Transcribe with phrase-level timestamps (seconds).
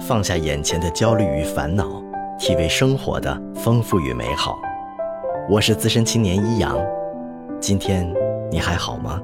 [0.00, 2.02] 放下眼前的焦虑与烦恼，
[2.38, 4.58] 体味生活的丰富与美好。
[5.48, 6.78] 我是资深青年一阳，
[7.60, 8.06] 今天
[8.50, 9.20] 你还好吗？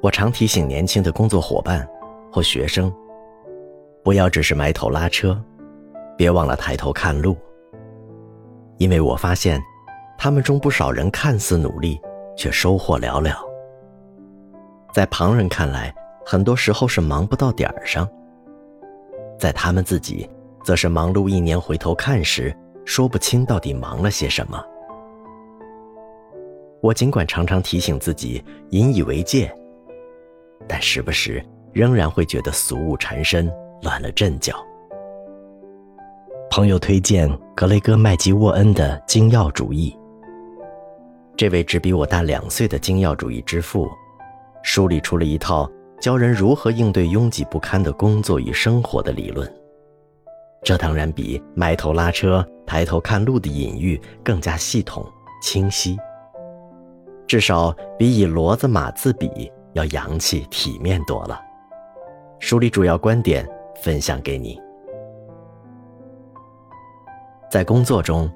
[0.00, 1.86] 我常提醒年轻的工作伙伴
[2.32, 2.92] 或学生，
[4.04, 5.38] 不要只是埋头拉车，
[6.16, 7.36] 别忘了抬头看路。
[8.78, 9.60] 因为我发现，
[10.16, 12.00] 他们中不少人看似努力，
[12.36, 13.34] 却收获寥寥。
[14.92, 15.92] 在旁人看来，
[16.28, 18.04] 很多时候是忙不到点儿上；
[19.38, 20.28] 在他们自己，
[20.64, 22.52] 则是忙碌一年回头看时，
[22.84, 24.60] 说不清到底忙了些什么。
[26.82, 29.56] 我尽管常常提醒自己引以为戒，
[30.66, 31.40] 但时不时
[31.72, 33.48] 仍然会觉得俗物缠身，
[33.82, 34.56] 乱了阵脚。
[36.50, 39.96] 朋友推荐格雷戈·麦吉沃恩的《精要主义》。
[41.36, 43.88] 这位只比我大两岁的精要主义之父，
[44.64, 45.70] 梳理出了一套
[46.06, 49.52] 教人如何应对拥挤不堪的工作与生活的理论。
[50.62, 55.04] 这当然比埋头拉车、抬头看路的隐喻更加系统
[55.42, 55.98] 清晰，
[57.26, 61.40] 至少比以骡子马自比要洋气体面多了。
[62.38, 63.44] 梳理主要观点，
[63.82, 64.56] 分享给你。
[67.50, 68.32] 在工作中，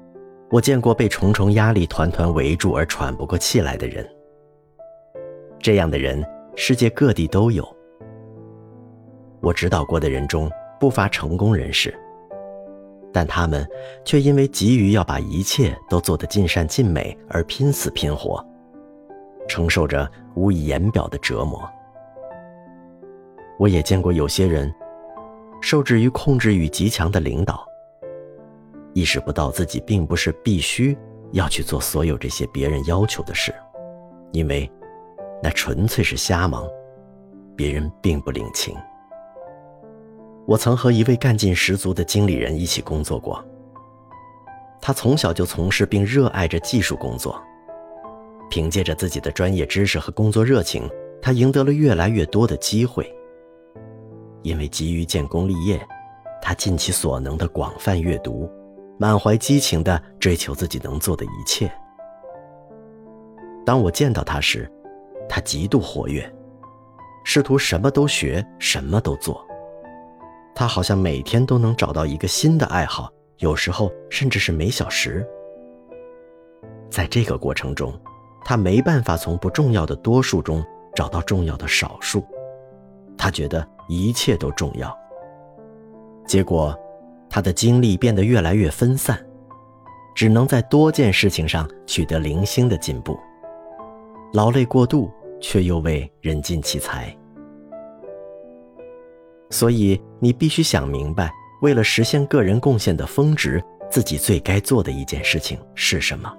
[0.49, 4.05] 我见过被重重压力团团围住而喘不过气来的人。
[5.57, 6.21] 这样的人，
[6.55, 7.67] 世界各地都有。
[9.39, 10.49] 我指导过的人中
[10.79, 11.97] 不乏成功人士，
[13.11, 13.67] 但他们
[14.05, 18.45] 却因为急于要把一切都做得尽善尽美而拼死拼活，
[19.47, 21.67] 承受着无以言表的折磨。
[23.57, 24.73] 我也见过有些人，
[25.61, 27.65] 受制于控制欲极强的领导。
[28.93, 30.97] 意识不到自己并不是必须
[31.31, 33.53] 要去做所有这些别人要求的事，
[34.31, 34.69] 因为
[35.41, 36.67] 那纯粹是瞎忙，
[37.55, 38.75] 别人并不领情。
[40.45, 43.43] 我曾和一位干劲十足的经理人一起工作过。
[44.81, 47.39] 他从小就从事并热爱着技术工作，
[48.49, 50.89] 凭借着自己的专业知识和工作热情，
[51.21, 53.11] 他赢得了越来越多的机会。
[54.41, 55.79] 因为急于建功立业，
[56.41, 58.51] 他尽其所能的广泛阅读。
[58.97, 61.71] 满怀激情地追求自己能做的一切。
[63.65, 64.71] 当我见到他时，
[65.27, 66.29] 他极度活跃，
[67.23, 69.45] 试图什么都学，什么都做。
[70.53, 75.25] 他好像每天都能找到一个新的爱好，有时候甚至是每小时。
[76.89, 77.93] 在这个过程中，
[78.43, 80.63] 他没办法从不重要的多数中
[80.95, 82.25] 找到重要的少数，
[83.17, 84.97] 他觉得一切都重要。
[86.25, 86.77] 结果。
[87.33, 89.17] 他的精力变得越来越分散，
[90.13, 93.17] 只能在多件事情上取得零星的进步，
[94.33, 97.15] 劳累过度却又未人尽其才。
[99.49, 101.31] 所以你必须想明白，
[101.61, 106.33] 为了实现个人贡献的峰值，自己最该做的一件事情是什么？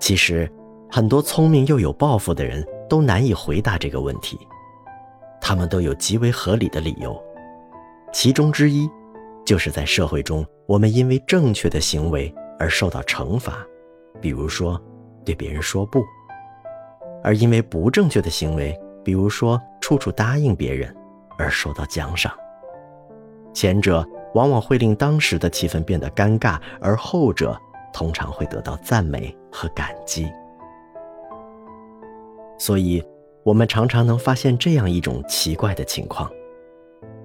[0.00, 0.50] 其实，
[0.90, 4.38] 很多聪明又有抱负的人都难以回答这个问题，
[5.40, 7.20] 他们都有极为合理的理由，
[8.12, 8.88] 其中之一。
[9.44, 13.66] 就是在社会中，我们因为正确的行为而受到惩罚，
[14.20, 14.78] 比如说
[15.28, 16.00] 对别人说不；
[17.22, 18.74] 而因为不正确的行为，
[19.04, 20.96] 比如说处处答应别人，
[21.36, 22.32] 而受到奖赏。
[23.52, 24.02] 前者
[24.32, 27.54] 往往会令当时的气氛变得尴尬，而后者
[27.92, 30.26] 通常会得到赞美和感激。
[32.58, 33.04] 所以，
[33.42, 36.30] 我们常常能发现这样一种奇怪的情况，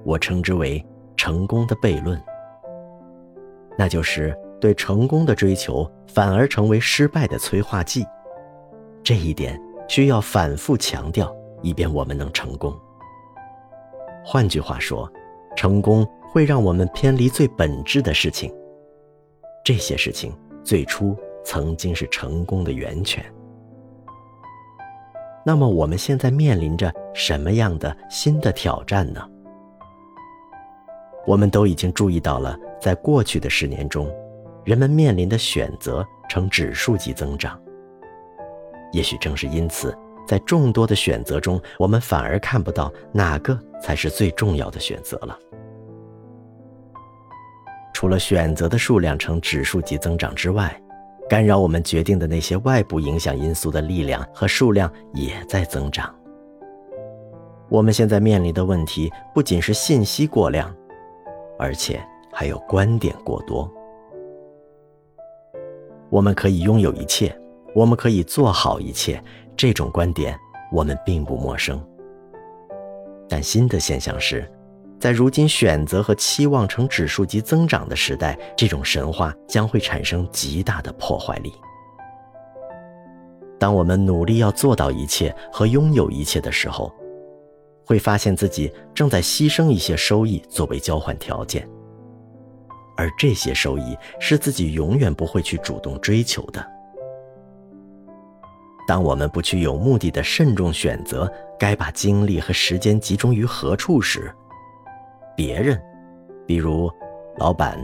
[0.03, 0.85] 我称之为。
[1.16, 2.22] 成功的悖论，
[3.78, 8.06] 那就是对成功的追求反而成为失败的催化剂。
[9.03, 12.73] 这一点需要反复强调，以便我们能成功。
[14.23, 15.12] 换句话说，
[15.53, 18.56] 成功会让我们偏离最本质的事情。
[19.66, 21.13] 这些事情最初
[21.44, 23.22] 曾经是成功的源泉。
[25.46, 29.22] 那么，我们现在面临着什么样的新的挑战呢？
[31.28, 34.09] 我们都已经注意到了，在过去的十年中，
[34.64, 37.60] 人们面临的选择呈指数级增长。
[38.92, 45.38] 也许正是因此，在众多的选择中，我们反而看不到哪个才是最重要的选择了。
[47.94, 50.80] 除了选择的数量呈指数级增长之外，
[51.30, 56.14] 干扰我们决定的那些外部影响因素的力量和数量也在增长。
[57.70, 60.74] 我们现在面临的问题不仅是信息过量。
[61.60, 63.72] 而且还有观点过多。
[66.14, 67.36] 我们可以拥有一切，
[67.74, 69.20] 我们可以做好一切，
[69.58, 70.38] 这种观点
[70.72, 71.84] 我们并不陌生。
[73.28, 74.48] 但新的现象是，
[75.00, 81.52] 在如今选择和期望呈指数级增长的时代，这种神话将会产生极大的破坏力。
[83.58, 86.94] 当我们努力要做到一切和拥有一切的时候，
[87.88, 91.68] 会发现自己正在牺牲一些收益作为交换条件，
[92.95, 96.66] 而这些收益是自己永远不会去主动追求的。
[98.87, 104.34] 当我们不去有目的的慎重选择该把精力和时间集中于何处时，
[105.35, 105.81] 别人，
[106.45, 106.91] 比如
[107.37, 107.79] 老板、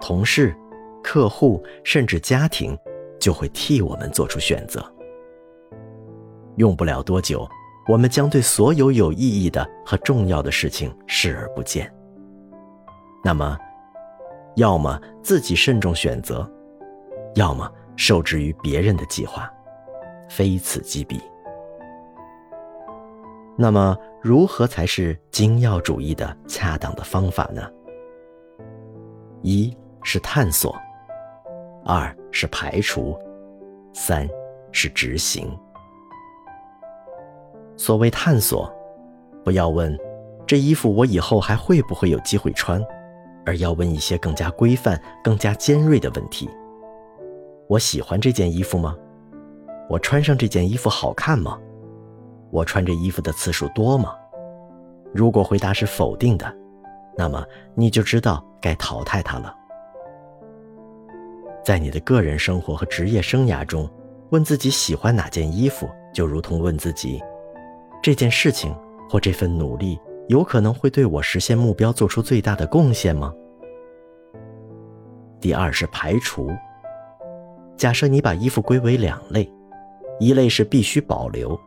[0.00, 0.56] 同事、
[1.02, 2.76] 客户，甚至家庭，
[3.18, 4.84] 就会替我们做出选择。
[6.56, 7.48] 用不了多久。
[7.88, 11.92] 我们将对所有有意义的和重要的事情视而不见。
[13.24, 13.58] 那么，
[14.56, 16.48] 要么自己慎重选择，
[17.34, 19.50] 要么受制于别人的计划，
[20.28, 21.20] 非此即彼。
[23.56, 27.62] 那么，如何才是精要主义的恰当的方法呢？
[29.42, 30.74] 一是探索，
[31.84, 33.18] 二是排除，
[33.92, 34.28] 三
[34.72, 35.54] 是执行。
[37.76, 38.70] 所谓探索，
[39.44, 39.98] 不要问
[40.46, 42.82] 这衣服我以后还会不会有机会穿，
[43.44, 46.48] 而要问一些更加规范、更加尖锐的问题。
[47.68, 48.96] 我喜欢这件衣服吗？
[49.88, 51.58] 我穿上这件衣服好看吗？
[52.50, 54.14] 我穿这衣服的次数多吗？
[55.12, 56.52] 如果回答是否定的，
[57.16, 57.44] 那么
[57.74, 59.54] 你就知道该淘汰它了。
[61.64, 63.88] 在你的个人生活和职业生涯中，
[64.30, 67.20] 问自己喜欢哪件衣服，就如同问自己。
[68.02, 68.74] 这件事情
[69.08, 73.34] 或这份努力，有可能会对我实现目标做出最大的贡献吗？
[75.40, 76.48] 第二是排除。
[77.76, 79.52] 假设你把衣服归为两类，
[80.20, 81.58] 一类是必须保留，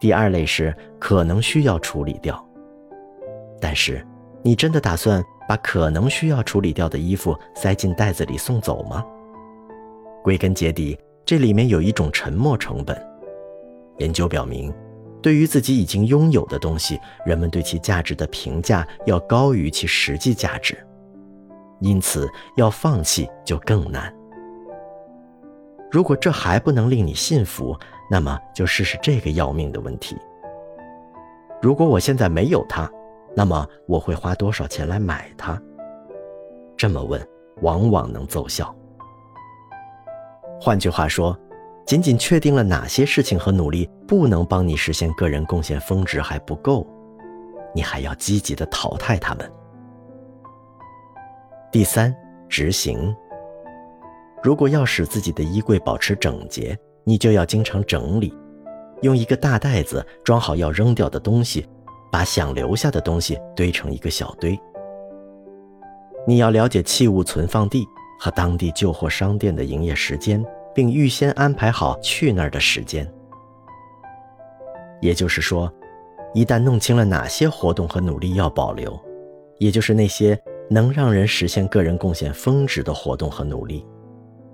[0.00, 2.44] 第二类是可能需要处理掉。
[3.60, 4.04] 但是，
[4.42, 9.06] 你真的打算把可能需要处理掉的衣服塞进袋子里送走吗？
[10.24, 13.00] 归根结底，这里面有一种沉没成本。
[13.98, 14.74] 研究表明。
[15.20, 20.78] 对于自己已经拥有的东西，人们对其价值的评价要高于其实际价值，
[21.80, 24.14] 因此要放弃就更难。
[25.90, 27.76] 如果这还不能令你信服，
[28.10, 30.16] 那么就试试这个要命的问题：
[31.60, 32.88] 如果我现在没有它，
[33.34, 35.60] 那么我会花多少钱来买它？
[36.76, 37.20] 这么问，
[37.62, 38.72] 往往能奏效。
[40.60, 41.36] 换句话说。
[41.88, 46.86] 仅仅确定了哪些事情和努力不能帮你实现个人贡献峰值还不够，
[47.74, 49.50] 你还要积极的淘汰他们。
[51.72, 52.14] 第三，
[52.46, 53.16] 执行。
[54.42, 58.36] 如果要使自己的衣柜保持整洁，你就要经常整理，
[59.00, 61.66] 用一个大袋子装好要扔掉的东西，
[62.12, 64.60] 把想留下的东西堆成一个小堆。
[66.26, 67.86] 你要了解器物存放地
[68.20, 70.44] 和当地旧货商店的营业时间。
[70.78, 73.04] 并预先安排好去那儿的时间。
[75.00, 75.68] 也就是说，
[76.32, 78.96] 一旦弄清了哪些活动和努力要保留，
[79.58, 80.40] 也就是那些
[80.70, 83.84] 能让人实现个人贡献峰值的活动和努力，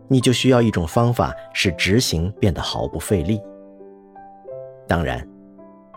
[0.09, 3.39] 你就需要一种方法使执行变得毫不费力。
[4.89, 5.29] 当然，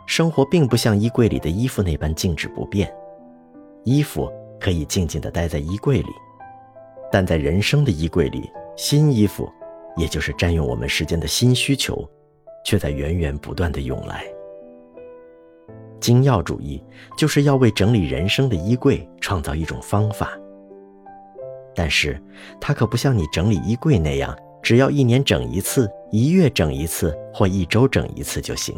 [0.07, 2.94] 生活并不像衣柜里的衣服那般静止不变，
[3.85, 6.09] 衣服可以静静地待在衣柜里，
[7.09, 9.49] 但在人生的衣柜里，新衣服。
[9.97, 12.07] 也就是占用我们时间的新需求，
[12.63, 14.23] 却在源源不断的涌来。
[15.99, 16.81] 精要主义
[17.18, 20.37] 就是要为整理人生的衣柜创造一种方法，
[21.75, 22.21] 但是
[22.61, 28.77] 它可不像你整理衣柜那样，只要一年整一次、一月整一次或一周整一次就行。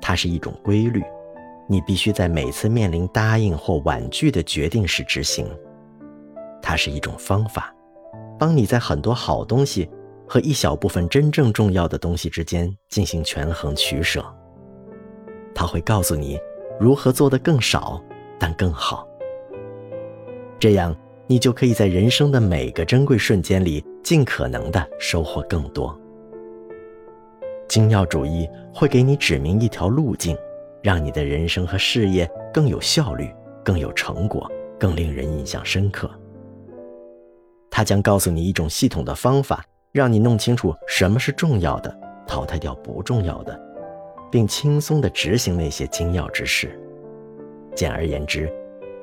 [0.00, 1.02] 它是一种规律，
[1.66, 5.48] 你必须在每次面临答应或婉拒的决定时执行。
[6.62, 7.74] 它是一种方法。
[8.38, 9.88] 帮你在很多好东西
[10.26, 14.24] 和一小部分真正重要的东西之间进行权衡取舍。
[15.54, 16.38] 他会告诉你
[16.78, 18.02] 如何做得更少，
[18.38, 19.06] 但更好。
[20.58, 20.94] 这样，
[21.26, 25.98] 你就可以在人生的每个珍贵瞬间里尽可能的收获更多。
[27.68, 30.36] 精要主义会给你指明一条路径，
[30.82, 33.28] 让你的人生和事业更有效率、
[33.64, 36.10] 更有成果、更令人印象深刻。
[37.76, 41.94] 他将告诉你一种系统的方法，让你弄清楚什么是重要的，
[42.26, 43.60] 淘汰掉不重要的，
[44.32, 46.74] 并轻松地执行那些精要之事。
[47.74, 48.50] 简而言之，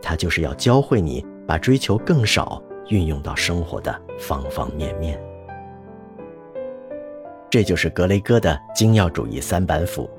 [0.02, 5.22] 他就是要教会你把追求更少运用到生活的方方面面。
[7.52, 10.10] 这就是格雷戈的精要主义三板斧。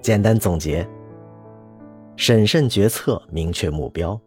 [0.00, 0.88] 简单总结：
[2.16, 4.18] 审慎决策，明确目标，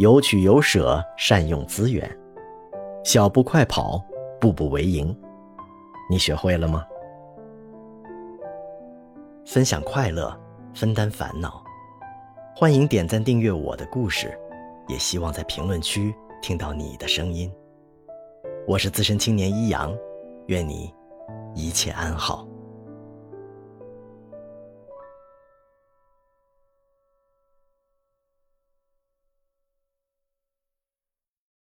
[0.00, 2.04] 有取有舍，善用资源，
[3.04, 4.02] 小步快跑，
[4.40, 5.14] 步步为营。
[6.08, 6.82] 你学会了吗？
[9.44, 10.34] 分享快乐，
[10.74, 11.62] 分担烦恼。
[12.56, 14.34] 欢迎点赞订阅我的故事，
[14.88, 17.52] 也希望在评论区听到你的声音。
[18.66, 19.94] 我是资深青年一阳，
[20.46, 20.90] 愿你
[21.54, 22.48] 一切安好。